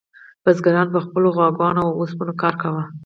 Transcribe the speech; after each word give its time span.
بزګرانو 0.43 0.93
په 0.95 0.99
خپلو 1.05 1.27
غواګانو 1.35 1.81
او 1.85 1.91
اوسپنو 1.99 2.33
کار 2.41 2.53
کاوه. 2.61 2.83